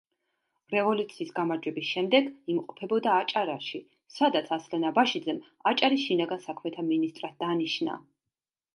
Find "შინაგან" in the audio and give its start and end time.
6.11-6.45